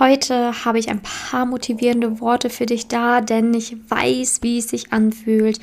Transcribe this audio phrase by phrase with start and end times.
[0.00, 4.68] Heute habe ich ein paar motivierende Worte für dich da, denn ich weiß, wie es
[4.68, 5.60] sich anfühlt,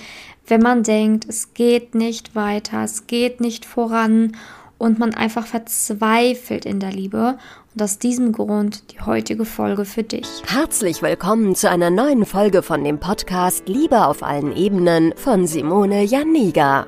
[0.48, 4.38] wenn man denkt, es geht nicht weiter, es geht nicht voran
[4.78, 7.38] und man einfach verzweifelt in der Liebe.
[7.74, 10.28] Und aus diesem Grund die heutige Folge für dich.
[10.48, 16.04] Herzlich willkommen zu einer neuen Folge von dem Podcast Liebe auf allen Ebenen von Simone
[16.04, 16.88] Janiga.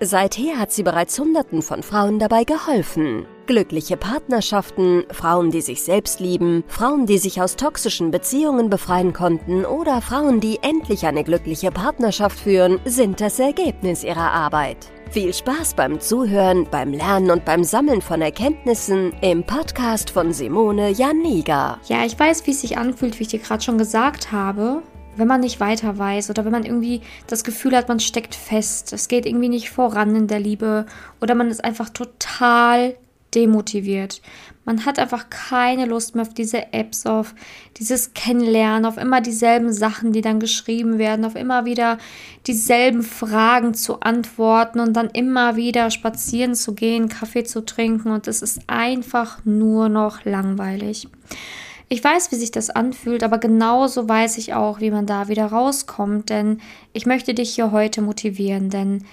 [0.00, 3.26] Seither hat sie bereits Hunderten von Frauen dabei geholfen.
[3.46, 9.64] Glückliche Partnerschaften, Frauen, die sich selbst lieben, Frauen, die sich aus toxischen Beziehungen befreien konnten
[9.64, 14.76] oder Frauen, die endlich eine glückliche Partnerschaft führen, sind das Ergebnis ihrer Arbeit.
[15.10, 20.90] Viel Spaß beim Zuhören, beim Lernen und beim Sammeln von Erkenntnissen im Podcast von Simone
[20.90, 21.78] Janiga.
[21.86, 24.82] Ja, ich weiß, wie es sich anfühlt, wie ich dir gerade schon gesagt habe
[25.18, 28.92] wenn man nicht weiter weiß oder wenn man irgendwie das Gefühl hat, man steckt fest,
[28.92, 30.86] es geht irgendwie nicht voran in der Liebe
[31.20, 32.94] oder man ist einfach total
[33.34, 34.22] demotiviert.
[34.64, 37.34] Man hat einfach keine Lust mehr auf diese Apps, auf
[37.78, 41.98] dieses Kennenlernen, auf immer dieselben Sachen, die dann geschrieben werden, auf immer wieder
[42.46, 48.28] dieselben Fragen zu antworten und dann immer wieder spazieren zu gehen, Kaffee zu trinken und
[48.28, 51.08] es ist einfach nur noch langweilig.
[51.90, 55.46] Ich weiß, wie sich das anfühlt, aber genauso weiß ich auch, wie man da wieder
[55.46, 56.60] rauskommt, denn
[56.92, 59.04] ich möchte dich hier heute motivieren, denn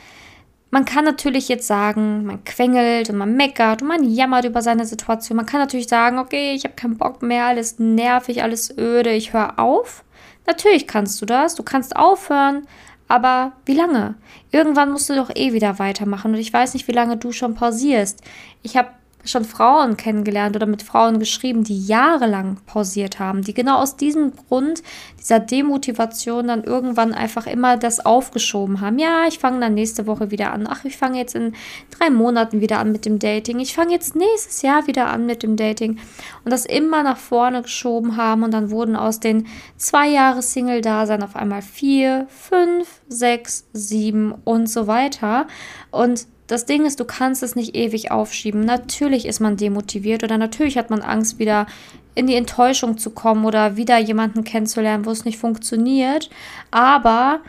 [0.72, 4.86] man kann natürlich jetzt sagen, man quengelt und man meckert und man jammert über seine
[4.86, 5.38] Situation.
[5.38, 9.32] Man kann natürlich sagen, okay, ich habe keinen Bock mehr, alles nervig, alles öde, ich
[9.32, 10.04] höre auf.
[10.46, 12.68] Natürlich kannst du das, du kannst aufhören,
[13.08, 14.16] aber wie lange?
[14.52, 17.56] Irgendwann musst du doch eh wieder weitermachen und ich weiß nicht, wie lange du schon
[17.56, 18.20] pausierst.
[18.62, 18.90] Ich habe
[19.26, 24.34] schon Frauen kennengelernt oder mit Frauen geschrieben, die jahrelang pausiert haben, die genau aus diesem
[24.36, 24.84] Grund,
[25.20, 29.00] dieser Demotivation dann irgendwann einfach immer das aufgeschoben haben.
[29.00, 30.68] Ja, ich fange dann nächste Woche wieder an.
[30.70, 31.54] Ach, ich fange jetzt in
[31.98, 33.60] drei Monaten wieder an mit dem Dating.
[33.60, 35.98] Ich fange jetzt nächstes Jahr wieder an mit dem Dating.
[36.44, 39.48] Und das immer nach vorne geschoben haben und dann wurden aus den
[39.78, 45.48] zwei Jahre Single-Dasein auf einmal vier, fünf, sechs, sieben und so weiter.
[45.92, 48.62] Und das Ding ist, du kannst es nicht ewig aufschieben.
[48.62, 51.66] Natürlich ist man demotiviert oder natürlich hat man Angst, wieder
[52.14, 56.30] in die Enttäuschung zu kommen oder wieder jemanden kennenzulernen, wo es nicht funktioniert.
[56.72, 57.42] Aber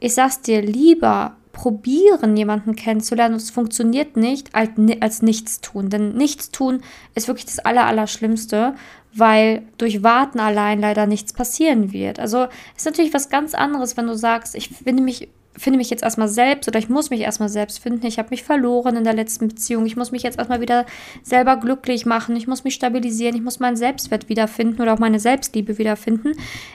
[0.00, 4.70] ich sag's dir lieber, probieren, jemanden kennenzulernen und es funktioniert nicht, als,
[5.00, 5.90] als nichts tun.
[5.90, 6.82] Denn nichts tun
[7.14, 8.74] ist wirklich das Allerallerschlimmste,
[9.12, 12.20] weil durch Warten allein leider nichts passieren wird.
[12.20, 16.02] Also ist natürlich was ganz anderes, wenn du sagst, ich finde mich finde mich jetzt
[16.02, 18.06] erstmal selbst oder ich muss mich erstmal selbst finden.
[18.06, 19.86] Ich habe mich verloren in der letzten Beziehung.
[19.86, 20.86] Ich muss mich jetzt erstmal wieder
[21.22, 22.36] selber glücklich machen.
[22.36, 23.36] Ich muss mich stabilisieren.
[23.36, 26.32] Ich muss meinen Selbstwert wiederfinden oder auch meine Selbstliebe wiederfinden.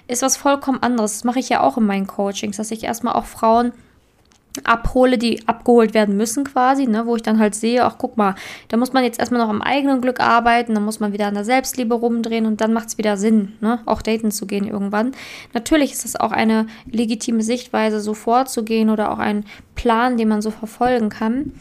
[0.08, 1.14] Ist was vollkommen anderes.
[1.14, 3.74] Das mache ich ja auch in meinen Coachings, dass ich erstmal auch Frauen
[4.64, 8.36] abhole, die abgeholt werden müssen quasi, ne, wo ich dann halt sehe, ach guck mal,
[8.68, 11.34] da muss man jetzt erstmal noch am eigenen Glück arbeiten, dann muss man wieder an
[11.34, 15.14] der Selbstliebe rumdrehen und dann macht es wieder Sinn, ne, auch daten zu gehen irgendwann.
[15.54, 20.42] Natürlich ist das auch eine legitime Sichtweise, so vorzugehen oder auch ein Plan, den man
[20.42, 21.54] so verfolgen kann,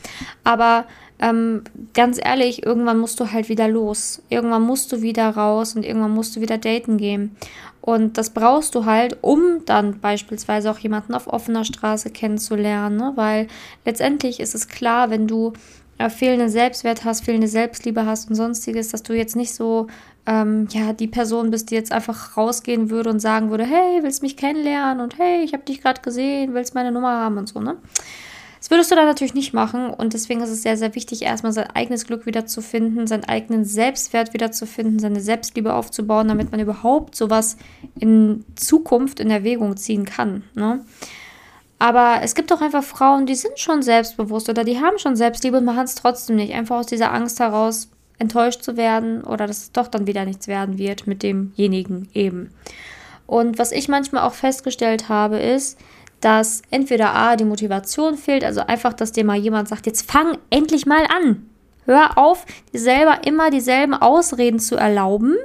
[0.44, 0.84] aber
[1.22, 1.62] ähm,
[1.94, 4.20] ganz ehrlich, irgendwann musst du halt wieder los.
[4.28, 7.36] Irgendwann musst du wieder raus und irgendwann musst du wieder daten gehen.
[7.82, 13.12] Und das brauchst du halt, um dann beispielsweise auch jemanden auf offener Straße kennenzulernen, ne?
[13.16, 13.48] weil
[13.84, 15.52] letztendlich ist es klar, wenn du
[15.98, 19.88] äh, fehlenden Selbstwert hast, fehlende Selbstliebe hast und sonstiges, dass du jetzt nicht so
[20.26, 24.22] ähm, ja die Person bist, die jetzt einfach rausgehen würde und sagen würde, hey, willst
[24.22, 27.60] mich kennenlernen und hey, ich habe dich gerade gesehen, willst meine Nummer haben und so,
[27.60, 27.76] ne?
[28.62, 31.52] Das würdest du dann natürlich nicht machen und deswegen ist es sehr, sehr wichtig, erstmal
[31.52, 36.28] sein eigenes Glück wieder zu finden, seinen eigenen Selbstwert wieder zu finden, seine Selbstliebe aufzubauen,
[36.28, 37.56] damit man überhaupt sowas
[37.98, 40.44] in Zukunft in Erwägung ziehen kann.
[40.54, 40.84] Ne?
[41.80, 45.58] Aber es gibt auch einfach Frauen, die sind schon selbstbewusst oder die haben schon Selbstliebe
[45.58, 46.54] und machen es trotzdem nicht.
[46.54, 47.88] Einfach aus dieser Angst heraus,
[48.20, 52.50] enttäuscht zu werden oder dass es doch dann wieder nichts werden wird mit demjenigen eben.
[53.26, 55.80] Und was ich manchmal auch festgestellt habe, ist,
[56.22, 60.38] dass entweder A, die Motivation fehlt, also einfach, dass dir mal jemand sagt, jetzt fang
[60.50, 61.50] endlich mal an.
[61.84, 65.36] Hör auf, dir selber immer dieselben Ausreden zu erlauben.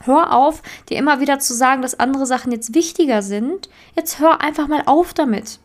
[0.00, 3.68] Hör auf, dir immer wieder zu sagen, dass andere Sachen jetzt wichtiger sind.
[3.96, 5.58] Jetzt hör einfach mal auf damit.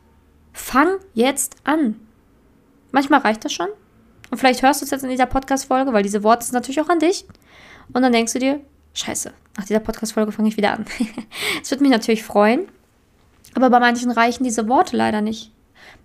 [0.52, 2.00] Fang jetzt an.
[2.92, 3.68] Manchmal reicht das schon.
[4.32, 6.90] Und vielleicht hörst du es jetzt in dieser Podcast-Folge, weil diese Worte sind natürlich auch
[6.90, 7.26] an dich.
[7.94, 8.62] Und dann denkst du dir,
[8.94, 10.86] Scheiße, nach dieser Podcast-Folge fange ich wieder an.
[11.62, 12.68] Es würde mich natürlich freuen,
[13.56, 15.52] aber bei manchen reichen diese Worte leider nicht.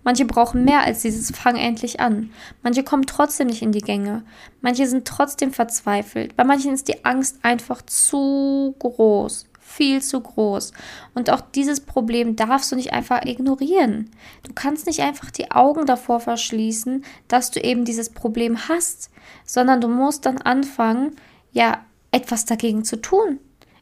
[0.02, 2.31] Manche brauchen mehr als dieses Fang endlich an.
[2.62, 4.23] Manche kommen trotzdem nicht in die Gänge.
[4.61, 6.37] Manche sind trotzdem verzweifelt.
[6.37, 9.46] Bei manchen ist die Angst einfach zu groß.
[9.58, 10.73] Viel zu groß.
[11.14, 14.11] Und auch dieses Problem darfst du nicht einfach ignorieren.
[14.43, 19.11] Du kannst nicht einfach die Augen davor verschließen, dass du eben dieses Problem hast,
[19.46, 21.17] sondern du musst dann anfangen,
[21.52, 21.82] ja,
[22.12, 23.41] etwas dagegen zu tun.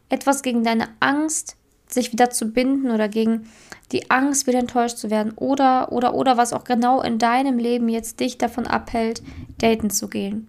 [0.09, 1.56] Etwas gegen deine Angst,
[1.94, 3.48] sich wieder zu binden oder gegen
[3.92, 7.88] die Angst, wieder enttäuscht zu werden oder, oder, oder was auch genau in deinem Leben
[7.88, 9.22] jetzt dich davon abhält,
[9.58, 10.48] daten zu gehen.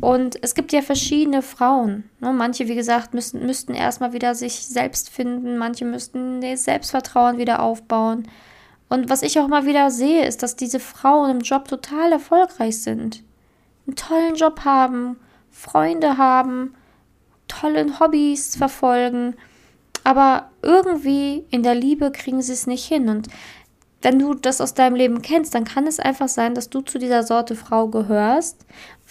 [0.00, 2.04] Und es gibt ja verschiedene Frauen.
[2.20, 2.32] Ne?
[2.32, 7.62] Manche, wie gesagt, müssten, müssten erstmal wieder sich selbst finden, manche müssten das Selbstvertrauen wieder
[7.62, 8.28] aufbauen.
[8.88, 12.82] Und was ich auch mal wieder sehe, ist, dass diese Frauen im Job total erfolgreich
[12.82, 13.22] sind.
[13.86, 15.16] Einen tollen Job haben,
[15.50, 16.74] Freunde haben,
[17.46, 19.36] tolle Hobbys verfolgen
[20.04, 23.08] aber irgendwie in der Liebe kriegen sie es nicht hin.
[23.08, 23.28] Und
[24.02, 26.98] wenn du das aus deinem Leben kennst, dann kann es einfach sein, dass du zu
[26.98, 28.66] dieser Sorte Frau gehörst,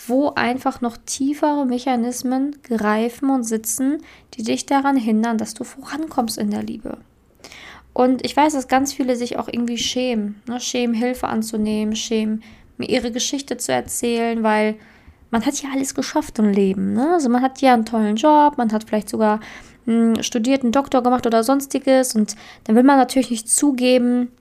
[0.07, 3.97] wo einfach noch tiefere Mechanismen greifen und sitzen,
[4.35, 6.99] die dich daran hindern, dass du vorankommst in der Liebe.
[7.93, 10.59] Und ich weiß, dass ganz viele sich auch irgendwie schämen, ne?
[10.59, 12.43] schämen, Hilfe anzunehmen, schämen,
[12.77, 14.75] mir ihre Geschichte zu erzählen, weil
[15.31, 16.93] man hat ja alles geschafft im Leben.
[16.93, 17.13] Ne?
[17.13, 19.39] Also man hat ja einen tollen Job, man hat vielleicht sogar
[20.21, 22.15] studiert, einen Doktor gemacht oder sonstiges.
[22.15, 24.31] Und dann will man natürlich nicht zugeben,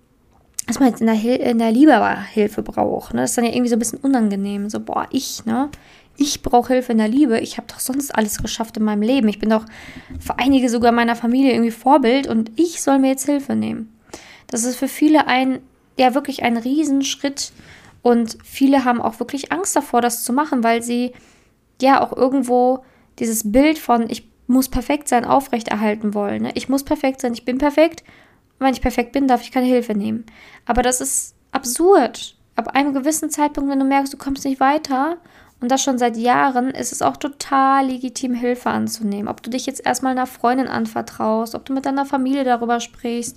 [0.66, 3.14] dass man jetzt in der, Hil in der Liebe Hilfe braucht.
[3.14, 3.22] Ne?
[3.22, 4.70] Das ist dann ja irgendwie so ein bisschen unangenehm.
[4.70, 5.70] So, boah, ich, ne?
[6.16, 7.40] Ich brauche Hilfe in der Liebe.
[7.40, 9.28] Ich habe doch sonst alles geschafft in meinem Leben.
[9.28, 9.64] Ich bin doch
[10.20, 13.92] für einige sogar meiner Familie irgendwie Vorbild und ich soll mir jetzt Hilfe nehmen.
[14.46, 15.60] Das ist für viele ein,
[15.98, 17.52] ja, wirklich ein Riesenschritt.
[18.02, 21.12] Und viele haben auch wirklich Angst davor, das zu machen, weil sie
[21.80, 22.84] ja auch irgendwo
[23.18, 26.42] dieses Bild von, ich muss perfekt sein aufrechterhalten wollen.
[26.42, 26.50] Ne?
[26.54, 28.02] Ich muss perfekt sein, ich bin perfekt.
[28.58, 30.24] Wenn ich perfekt bin, darf ich keine Hilfe nehmen.
[30.66, 32.36] Aber das ist absurd.
[32.54, 35.16] Ab einem gewissen Zeitpunkt, wenn du merkst, du kommst nicht weiter
[35.60, 39.28] und das schon seit Jahren, ist es auch total legitim, Hilfe anzunehmen.
[39.28, 43.36] Ob du dich jetzt erstmal einer Freundin anvertraust, ob du mit deiner Familie darüber sprichst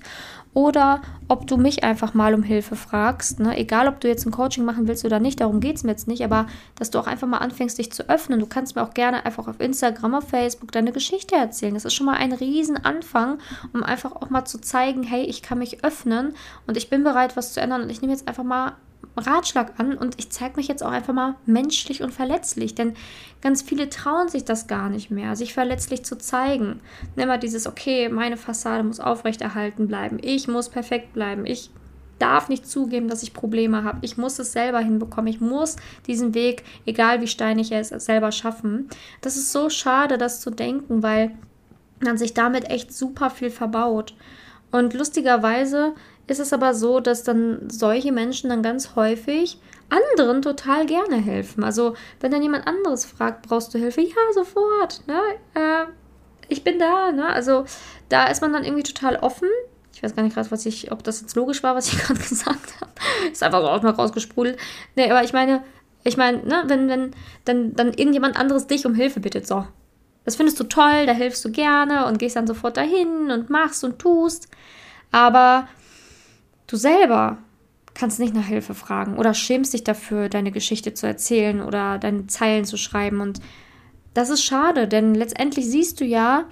[0.55, 3.39] oder ob du mich einfach mal um Hilfe fragst.
[3.39, 3.57] Ne?
[3.57, 6.07] Egal, ob du jetzt ein Coaching machen willst oder nicht, darum geht es mir jetzt
[6.07, 8.39] nicht, aber dass du auch einfach mal anfängst, dich zu öffnen.
[8.39, 11.73] Du kannst mir auch gerne einfach auf Instagram, auf Facebook deine Geschichte erzählen.
[11.73, 13.37] Das ist schon mal ein Riesenanfang,
[13.73, 16.33] um einfach auch mal zu zeigen, hey, ich kann mich öffnen
[16.67, 18.73] und ich bin bereit, was zu ändern und ich nehme jetzt einfach mal
[19.17, 22.95] Ratschlag an und ich zeige mich jetzt auch einfach mal menschlich und verletzlich, denn
[23.41, 26.81] ganz viele trauen sich das gar nicht mehr, sich verletzlich zu zeigen.
[27.15, 31.69] Immer dieses, okay, meine Fassade muss aufrechterhalten bleiben, ich muss perfekt bleiben, ich
[32.19, 35.75] darf nicht zugeben, dass ich Probleme habe, ich muss es selber hinbekommen, ich muss
[36.07, 38.89] diesen Weg, egal wie steinig er ist, selber schaffen.
[39.21, 41.31] Das ist so schade, das zu denken, weil
[42.03, 44.15] man sich damit echt super viel verbaut.
[44.71, 45.93] Und lustigerweise
[46.27, 51.63] ist es aber so, dass dann solche Menschen dann ganz häufig anderen total gerne helfen.
[51.63, 54.01] Also wenn dann jemand anderes fragt, brauchst du Hilfe?
[54.01, 55.01] Ja, sofort.
[55.07, 55.19] Ne?
[55.53, 55.85] Äh,
[56.47, 57.11] ich bin da.
[57.11, 57.27] Ne?
[57.27, 57.65] Also
[58.09, 59.49] da ist man dann irgendwie total offen.
[59.93, 62.19] Ich weiß gar nicht gerade, was ich, ob das jetzt logisch war, was ich gerade
[62.19, 62.91] gesagt habe.
[63.31, 64.57] Ist einfach so auch mal rausgesprudelt.
[64.95, 65.63] Nee, aber ich meine,
[66.03, 67.11] ich meine, ne, wenn, wenn
[67.45, 69.65] dann, dann irgendjemand anderes dich um Hilfe bittet, so.
[70.23, 73.83] Das findest du toll, da hilfst du gerne und gehst dann sofort dahin und machst
[73.83, 74.47] und tust.
[75.11, 75.67] Aber
[76.67, 77.37] Du selber
[77.93, 82.27] kannst nicht nach Hilfe fragen oder schämst dich dafür, deine Geschichte zu erzählen oder deine
[82.27, 83.21] Zeilen zu schreiben.
[83.21, 83.39] Und
[84.13, 86.45] das ist schade, denn letztendlich siehst du ja,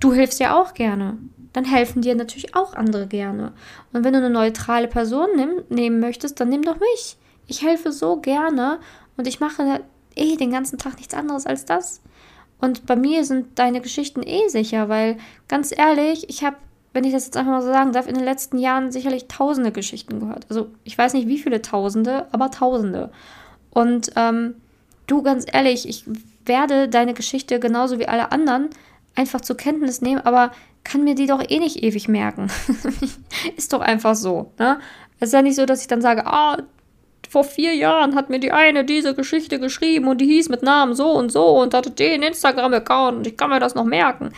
[0.00, 1.16] du hilfst ja auch gerne.
[1.52, 3.52] Dann helfen dir natürlich auch andere gerne.
[3.92, 7.16] Und wenn du eine neutrale Person nimm, nehmen möchtest, dann nimm doch mich.
[7.46, 8.80] Ich helfe so gerne
[9.16, 9.80] und ich mache
[10.14, 12.02] eh den ganzen Tag nichts anderes als das.
[12.60, 15.16] Und bei mir sind deine Geschichten eh sicher, weil
[15.46, 16.56] ganz ehrlich, ich habe
[16.92, 19.72] wenn ich das jetzt einfach mal so sagen darf, in den letzten Jahren sicherlich tausende
[19.72, 20.46] Geschichten gehört.
[20.48, 23.10] Also ich weiß nicht, wie viele Tausende, aber Tausende.
[23.70, 24.54] Und ähm,
[25.06, 26.04] du, ganz ehrlich, ich
[26.44, 28.70] werde deine Geschichte genauso wie alle anderen
[29.14, 30.52] einfach zur Kenntnis nehmen, aber
[30.84, 32.50] kann mir die doch eh nicht ewig merken.
[33.56, 34.52] ist doch einfach so.
[34.58, 34.78] Ne?
[35.20, 36.58] Es ist ja nicht so, dass ich dann sage, ah,
[37.28, 40.94] vor vier Jahren hat mir die eine diese Geschichte geschrieben und die hieß mit Namen
[40.94, 44.30] so und so und hatte den Instagram-Account und ich kann mir das noch merken.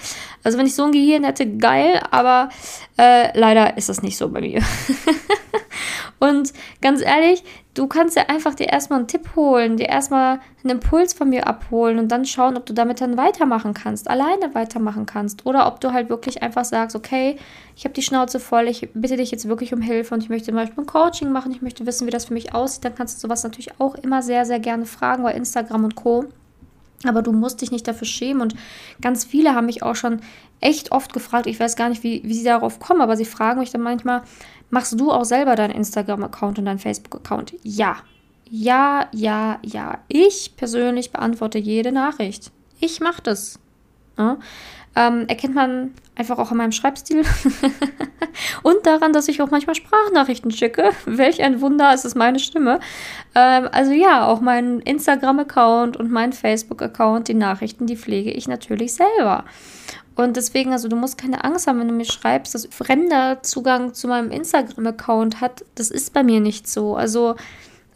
[0.43, 2.49] Also wenn ich so ein Gehirn hätte, geil, aber
[2.99, 4.63] äh, leider ist das nicht so bei mir.
[6.19, 10.73] und ganz ehrlich, du kannst ja einfach dir erstmal einen Tipp holen, dir erstmal einen
[10.79, 15.07] Impuls von mir abholen und dann schauen, ob du damit dann weitermachen kannst, alleine weitermachen
[15.07, 15.47] kannst.
[15.47, 17.37] Oder ob du halt wirklich einfach sagst, okay,
[17.77, 20.47] ich habe die Schnauze voll, ich bitte dich jetzt wirklich um Hilfe und ich möchte
[20.47, 23.17] zum Beispiel ein Coaching machen, ich möchte wissen, wie das für mich aussieht, dann kannst
[23.17, 26.27] du sowas natürlich auch immer sehr, sehr gerne fragen bei Instagram und Co.
[27.07, 28.43] Aber du musst dich nicht dafür schämen.
[28.43, 28.55] Und
[29.01, 30.21] ganz viele haben mich auch schon
[30.61, 33.61] echt oft gefragt, ich weiß gar nicht, wie, wie sie darauf kommen, aber sie fragen
[33.61, 34.23] mich dann manchmal,
[34.69, 37.55] machst du auch selber deinen Instagram-Account und deinen Facebook-Account?
[37.63, 37.97] Ja.
[38.51, 39.99] Ja, ja, ja.
[40.09, 42.51] Ich persönlich beantworte jede Nachricht.
[42.81, 43.59] Ich mache das.
[44.21, 44.39] Ja?
[44.97, 47.23] Ähm, erkennt man einfach auch an meinem Schreibstil
[48.65, 50.91] und daran, dass ich auch manchmal Sprachnachrichten schicke.
[51.07, 52.81] Welch ein Wunder, es ist meine Stimme.
[53.37, 58.95] Ähm, also ja, auch mein Instagram-Account und mein Facebook-Account, die Nachrichten, die pflege ich natürlich
[58.95, 59.45] selber.
[60.17, 63.95] Und deswegen, also du musst keine Angst haben, wenn du mir schreibst, dass fremder Zugang
[63.95, 65.65] zu meinem Instagram-Account hat.
[65.77, 66.97] Das ist bei mir nicht so.
[66.97, 67.37] Also,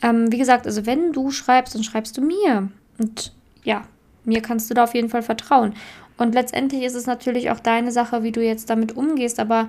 [0.00, 2.68] ähm, wie gesagt, also wenn du schreibst, dann schreibst du mir.
[2.98, 3.32] Und
[3.64, 3.82] ja,
[4.24, 5.74] mir kannst du da auf jeden Fall vertrauen.
[6.16, 9.68] Und letztendlich ist es natürlich auch deine Sache, wie du jetzt damit umgehst, aber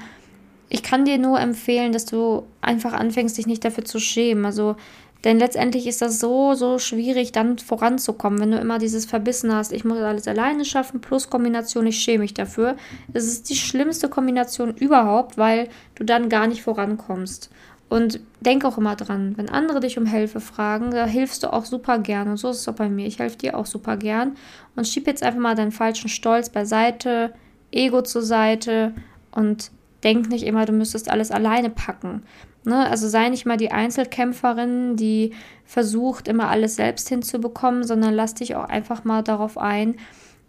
[0.69, 4.45] ich kann dir nur empfehlen, dass du einfach anfängst, dich nicht dafür zu schämen.
[4.45, 4.75] Also,
[5.23, 9.73] denn letztendlich ist das so, so schwierig, dann voranzukommen, wenn du immer dieses Verbissen hast,
[9.73, 12.75] ich muss alles alleine schaffen, plus Kombination, ich schäme mich dafür.
[13.07, 17.49] Das ist die schlimmste Kombination überhaupt, weil du dann gar nicht vorankommst.
[17.95, 21.63] Und denk auch immer dran, wenn andere dich um Hilfe fragen, da hilfst du auch
[21.63, 22.27] super gern.
[22.27, 23.07] Und so ist es auch bei mir.
[23.07, 24.35] Ich helfe dir auch super gern.
[24.75, 27.33] Und schieb jetzt einfach mal deinen falschen Stolz beiseite,
[27.71, 28.93] Ego zur Seite
[29.31, 29.71] und
[30.03, 32.23] denk nicht immer, du müsstest alles alleine packen.
[32.65, 32.85] Ne?
[32.85, 35.31] Also sei nicht mal die Einzelkämpferin, die
[35.63, 39.95] versucht, immer alles selbst hinzubekommen, sondern lass dich auch einfach mal darauf ein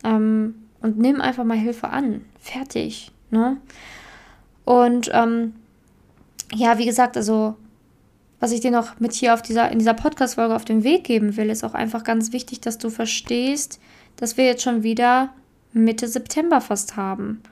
[0.02, 2.24] ähm, und nimm einfach mal Hilfe an.
[2.40, 3.12] Fertig.
[3.30, 3.58] Ne?
[4.64, 5.52] Und ähm,
[6.54, 7.56] ja, wie gesagt, also
[8.38, 11.36] was ich dir noch mit hier auf dieser, in dieser Podcast-Folge auf den Weg geben
[11.36, 13.80] will, ist auch einfach ganz wichtig, dass du verstehst,
[14.16, 15.30] dass wir jetzt schon wieder
[15.72, 17.42] Mitte September fast haben.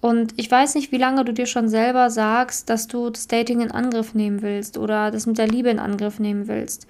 [0.00, 3.60] Und ich weiß nicht, wie lange du dir schon selber sagst, dass du das Dating
[3.60, 6.86] in Angriff nehmen willst oder das mit der Liebe in Angriff nehmen willst.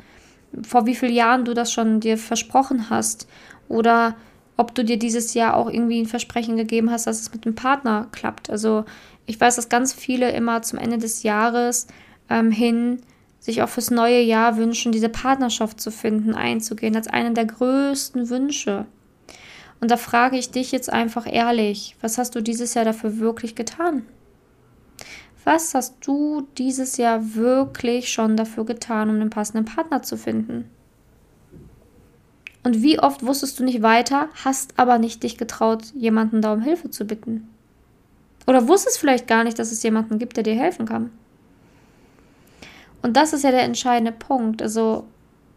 [0.62, 3.26] Vor wie vielen Jahren du das schon dir versprochen hast
[3.68, 4.14] oder
[4.58, 7.54] ob du dir dieses Jahr auch irgendwie ein Versprechen gegeben hast, dass es mit dem
[7.54, 8.50] Partner klappt.
[8.50, 8.84] Also
[9.28, 11.86] ich weiß, dass ganz viele immer zum Ende des Jahres
[12.30, 13.02] ähm, hin
[13.38, 18.30] sich auch fürs neue Jahr wünschen, diese Partnerschaft zu finden, einzugehen, als einen der größten
[18.30, 18.86] Wünsche.
[19.80, 23.54] Und da frage ich dich jetzt einfach ehrlich, was hast du dieses Jahr dafür wirklich
[23.54, 24.06] getan?
[25.44, 30.70] Was hast du dieses Jahr wirklich schon dafür getan, um den passenden Partner zu finden?
[32.64, 36.62] Und wie oft wusstest du nicht weiter, hast aber nicht dich getraut, jemanden da um
[36.62, 37.46] Hilfe zu bitten?
[38.48, 41.10] Oder wusstest vielleicht gar nicht, dass es jemanden gibt, der dir helfen kann?
[43.02, 44.62] Und das ist ja der entscheidende Punkt.
[44.62, 45.04] Also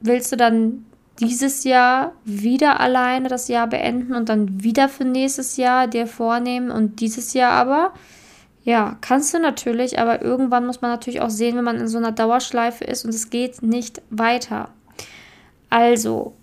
[0.01, 0.85] willst du dann
[1.21, 6.69] dieses Jahr wieder alleine das Jahr beenden und dann wieder für nächstes Jahr dir vornehmen
[6.69, 7.93] und dieses Jahr aber,
[8.65, 11.97] ja, kannst du natürlich, aber irgendwann muss man natürlich auch sehen, wenn man in so
[11.97, 14.67] einer Dauerschleife ist und es geht nicht weiter.
[15.69, 16.33] Also,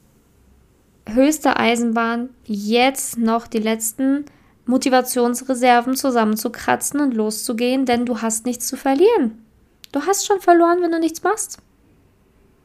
[1.06, 4.24] höchste Eisenbahn, jetzt noch die letzten
[4.68, 9.42] Motivationsreserven zusammenzukratzen und loszugehen, denn du hast nichts zu verlieren.
[9.92, 11.58] Du hast schon verloren, wenn du nichts machst.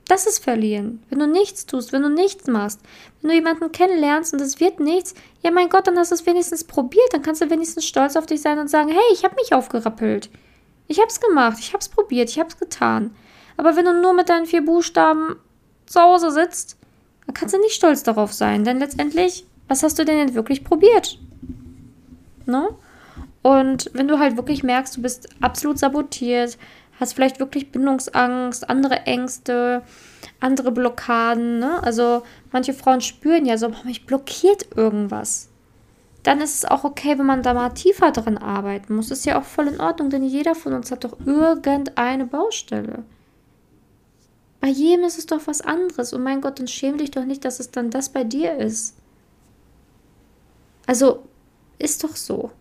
[0.10, 1.02] Das ist verlieren.
[1.10, 2.82] Wenn du nichts tust, wenn du nichts machst,
[3.22, 6.26] wenn du jemanden kennenlernst und es wird nichts, ja mein Gott, dann hast du es
[6.26, 9.36] wenigstens probiert, dann kannst du wenigstens stolz auf dich sein und sagen, hey, ich habe
[9.36, 10.30] mich aufgerappelt.
[10.88, 13.16] Ich habe es gemacht, ich habe es probiert, ich habe es getan.
[13.56, 15.38] Aber wenn du nur mit deinen vier Buchstaben
[15.86, 16.76] zu Hause sitzt,
[17.26, 21.18] dann kannst du nicht stolz darauf sein, denn letztendlich, was hast du denn wirklich probiert?
[22.48, 22.70] Ne?
[23.42, 26.58] Und wenn du halt wirklich merkst, du bist absolut sabotiert,
[27.00, 29.84] hast vielleicht wirklich Bindungsangst, andere Ängste,
[30.40, 31.60] andere Blockaden.
[31.60, 31.82] Ne?
[31.84, 35.50] Also manche Frauen spüren ja so, mich blockiert irgendwas.
[36.24, 39.12] Dann ist es auch okay, wenn man da mal tiefer dran arbeiten muss.
[39.12, 43.04] Ist ja auch voll in Ordnung, denn jeder von uns hat doch irgendeine Baustelle.
[44.62, 46.14] Bei jedem ist es doch was anderes.
[46.14, 48.96] Und mein Gott, dann schäme dich doch nicht, dass es dann das bei dir ist.
[50.86, 51.24] Also,
[51.80, 52.52] ist doch so.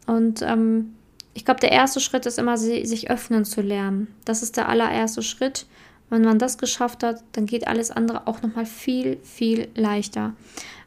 [0.06, 0.94] Und ähm,
[1.38, 4.12] ich glaube, der erste Schritt ist immer, sich öffnen zu lernen.
[4.24, 5.66] Das ist der allererste Schritt.
[6.10, 10.32] Wenn man das geschafft hat, dann geht alles andere auch nochmal viel, viel leichter.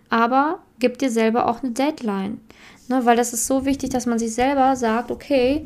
[0.09, 2.41] Aber gib dir selber auch eine Deadline.
[2.89, 5.65] Ne, weil das ist so wichtig, dass man sich selber sagt, okay,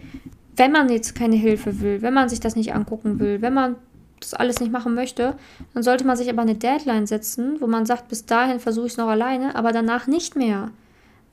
[0.55, 3.77] wenn man jetzt keine Hilfe will, wenn man sich das nicht angucken will, wenn man
[4.19, 5.35] das alles nicht machen möchte,
[5.73, 8.91] dann sollte man sich aber eine Deadline setzen, wo man sagt, bis dahin versuche ich
[8.91, 10.69] es noch alleine, aber danach nicht mehr.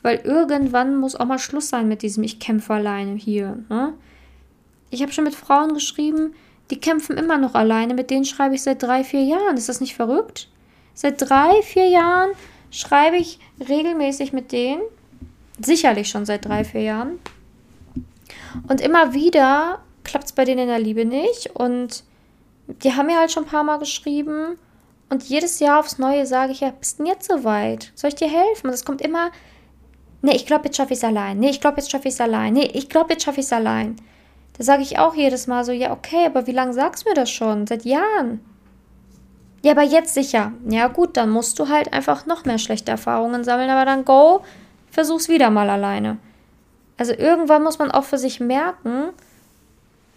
[0.03, 3.59] Weil irgendwann muss auch mal Schluss sein mit diesem Ich kämpfe alleine hier.
[3.69, 3.95] Ne?
[4.91, 6.35] Ich habe schon mit Frauen geschrieben,
[6.71, 7.95] die kämpfen immer noch alleine.
[7.95, 9.57] Mit denen schreibe ich seit drei, vier Jahren.
[9.57, 10.49] Ist das nicht verrückt?
[10.95, 12.31] Seit drei, vier Jahren
[12.71, 14.83] schreibe ich regelmäßig mit denen.
[15.65, 17.19] Sicherlich schon seit drei, vier Jahren.
[18.69, 21.51] Und immer wieder klappt es bei denen in der Liebe nicht.
[21.55, 22.05] Und
[22.67, 24.59] die haben mir halt schon ein paar Mal geschrieben.
[25.09, 27.93] Und jedes Jahr aufs Neue sage ich, ja, bist du denn jetzt soweit?
[27.95, 28.69] Soll ich dir helfen?
[28.69, 29.31] Und es kommt immer,
[30.23, 31.39] nee, ich glaube, jetzt schaffe ich es allein.
[31.39, 32.55] Nee, ich glaube, jetzt schaffe ich es allein.
[32.55, 33.97] Nee, ich glaube, jetzt schaffe ich es allein.
[34.57, 37.15] Da sage ich auch jedes Mal so, ja, okay, aber wie lange sagst du mir
[37.15, 37.67] das schon?
[37.67, 38.41] Seit Jahren.
[39.63, 40.53] Ja, aber jetzt sicher.
[40.69, 44.43] Ja, gut, dann musst du halt einfach noch mehr schlechte Erfahrungen sammeln, aber dann go,
[44.91, 46.19] versuch's wieder mal alleine.
[46.99, 49.11] Also irgendwann muss man auch für sich merken,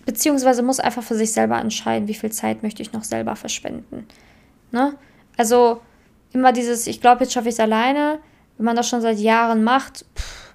[0.05, 4.07] beziehungsweise muss einfach für sich selber entscheiden, wie viel Zeit möchte ich noch selber verschwenden.
[4.71, 4.95] Ne?
[5.37, 5.81] Also
[6.33, 8.19] immer dieses, ich glaube, jetzt schaffe ich es alleine,
[8.57, 10.53] wenn man das schon seit Jahren macht, pff,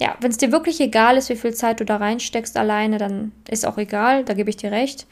[0.00, 3.32] ja, wenn es dir wirklich egal ist, wie viel Zeit du da reinsteckst alleine, dann
[3.48, 5.06] ist auch egal, da gebe ich dir recht.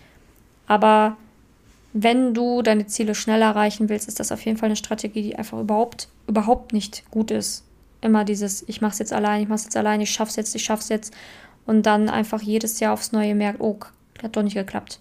[0.66, 1.16] Aber
[1.92, 5.36] wenn du deine Ziele schnell erreichen willst, ist das auf jeden Fall eine Strategie, die
[5.36, 7.64] einfach überhaupt, überhaupt nicht gut ist.
[8.00, 10.54] Immer dieses, ich mache es jetzt allein, ich mache es jetzt allein, ich schaff's jetzt,
[10.54, 11.14] ich schaff's jetzt.
[11.66, 13.78] Und dann einfach jedes Jahr aufs Neue merkt, oh,
[14.22, 14.98] hat doch nicht geklappt.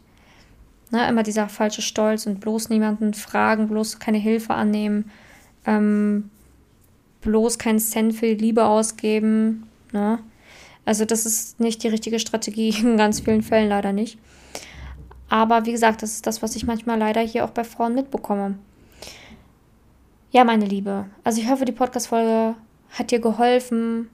[0.91, 5.11] Ne, immer dieser falsche Stolz und bloß niemanden fragen, bloß keine Hilfe annehmen,
[5.65, 6.31] ähm,
[7.21, 10.19] bloß keinen Cent für die Liebe ausgeben, Ne?
[10.85, 14.17] Also das ist nicht die richtige Strategie, in ganz vielen Fällen leider nicht.
[15.29, 18.57] Aber wie gesagt, das ist das, was ich manchmal leider hier auch bei Frauen mitbekomme.
[20.31, 22.55] Ja, meine Liebe, also ich hoffe, die Podcast-Folge
[22.91, 24.09] hat dir geholfen,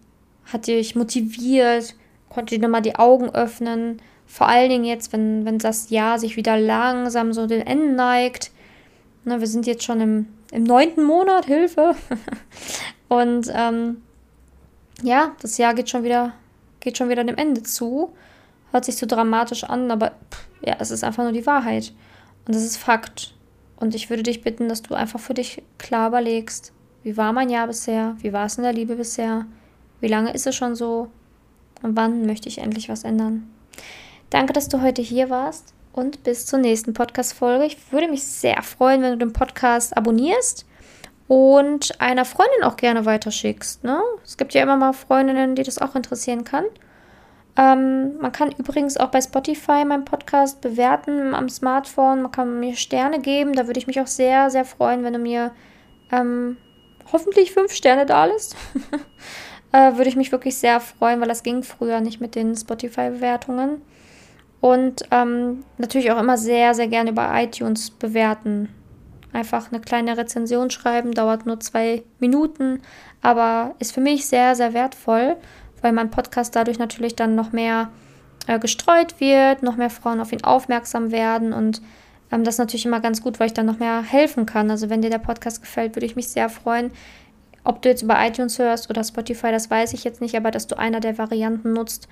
[0.46, 1.96] hat dich motiviert,
[2.30, 4.02] konnte dir nochmal die Augen öffnen.
[4.26, 8.52] Vor allen Dingen jetzt, wenn, wenn das Jahr sich wieder langsam so den Enden neigt.
[9.24, 11.96] Ne, wir sind jetzt schon im, im neunten Monat, Hilfe.
[13.08, 14.02] Und ähm,
[15.04, 16.34] ja, das Jahr geht schon wieder,
[16.80, 18.14] geht schon wieder dem Ende zu.
[18.72, 21.94] Hört sich so dramatisch an, aber pff, ja, es ist einfach nur die Wahrheit.
[22.46, 23.34] Und das ist Fakt.
[23.78, 26.72] Und ich würde dich bitten, dass du einfach für dich klar überlegst,
[27.04, 28.16] wie war mein Jahr bisher?
[28.20, 29.46] Wie war es in der Liebe bisher?
[30.02, 31.10] Wie lange ist es schon so?
[31.84, 33.50] Und wann möchte ich endlich was ändern?
[34.30, 37.66] Danke, dass du heute hier warst und bis zur nächsten Podcast-Folge.
[37.66, 40.66] Ich würde mich sehr freuen, wenn du den Podcast abonnierst
[41.28, 43.84] und einer Freundin auch gerne weiterschickst.
[43.84, 44.00] Ne?
[44.24, 46.66] Es gibt ja immer mal Freundinnen, die das auch interessieren kann.
[47.58, 52.22] Ähm, man kann übrigens auch bei Spotify meinen Podcast bewerten am Smartphone.
[52.22, 53.54] Man kann mir Sterne geben.
[53.54, 55.52] Da würde ich mich auch sehr, sehr freuen, wenn du mir
[56.12, 56.58] ähm,
[57.12, 58.56] hoffentlich fünf Sterne da lässt.
[59.72, 63.82] äh, würde ich mich wirklich sehr freuen, weil das ging früher nicht mit den Spotify-Bewertungen.
[64.60, 68.70] Und ähm, natürlich auch immer sehr, sehr gerne über iTunes bewerten
[69.36, 72.82] einfach eine kleine Rezension schreiben, dauert nur zwei Minuten,
[73.22, 75.36] aber ist für mich sehr, sehr wertvoll,
[75.82, 77.90] weil mein Podcast dadurch natürlich dann noch mehr
[78.48, 81.82] äh, gestreut wird, noch mehr Frauen auf ihn aufmerksam werden und
[82.32, 84.72] ähm, das ist natürlich immer ganz gut, weil ich dann noch mehr helfen kann.
[84.72, 86.92] Also wenn dir der Podcast gefällt, würde ich mich sehr freuen.
[87.64, 90.68] Ob du jetzt über iTunes hörst oder Spotify, das weiß ich jetzt nicht, aber dass
[90.68, 92.08] du einer der Varianten nutzt,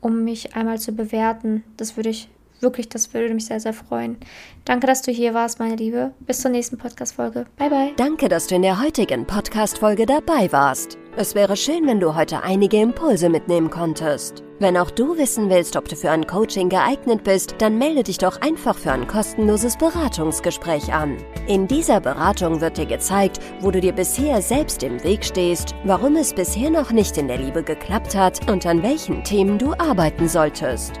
[0.00, 2.28] um mich einmal zu bewerten, das würde ich
[2.60, 4.16] Wirklich, das würde mich sehr, sehr freuen.
[4.64, 6.12] Danke, dass du hier warst, meine Liebe.
[6.20, 7.46] Bis zur nächsten Podcast-Folge.
[7.56, 7.92] Bye, bye.
[7.96, 10.98] Danke, dass du in der heutigen Podcast-Folge dabei warst.
[11.16, 14.42] Es wäre schön, wenn du heute einige Impulse mitnehmen konntest.
[14.58, 18.16] Wenn auch du wissen willst, ob du für ein Coaching geeignet bist, dann melde dich
[18.16, 21.18] doch einfach für ein kostenloses Beratungsgespräch an.
[21.46, 26.16] In dieser Beratung wird dir gezeigt, wo du dir bisher selbst im Weg stehst, warum
[26.16, 30.26] es bisher noch nicht in der Liebe geklappt hat und an welchen Themen du arbeiten
[30.26, 31.00] solltest.